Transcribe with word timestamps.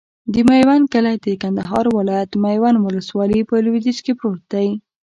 د 0.33 0.35
میوند 0.49 0.85
کلی 0.93 1.15
د 1.23 1.27
کندهار 1.41 1.85
ولایت، 1.97 2.31
میوند 2.43 2.77
ولسوالي 2.81 3.39
په 3.49 3.55
لویدیځ 3.65 3.97
کې 4.05 4.13
پروت 4.19 4.43
دی. 4.53 4.67